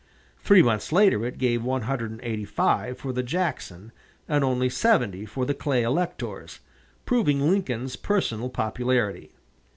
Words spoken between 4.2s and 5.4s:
and only seventy